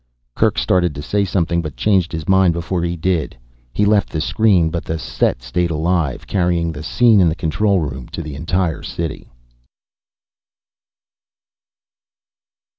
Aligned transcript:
Kerk 0.35 0.57
started 0.57 0.95
to 0.95 1.03
say 1.03 1.23
something, 1.23 1.61
but 1.61 1.75
changed 1.77 2.11
his 2.11 2.27
mind 2.27 2.55
before 2.55 2.81
he 2.83 2.95
did. 2.95 3.37
He 3.71 3.85
left 3.85 4.09
the 4.09 4.19
screen, 4.19 4.71
but 4.71 4.83
the 4.83 4.97
set 4.97 5.43
stayed 5.43 5.69
alive. 5.69 6.25
Carrying 6.25 6.71
the 6.71 6.81
scene 6.81 7.19
in 7.21 7.29
the 7.29 7.35
control 7.35 7.81
room 7.81 8.07
to 8.07 8.23
the 8.23 8.33
entire 8.33 8.81
city. 8.81 9.29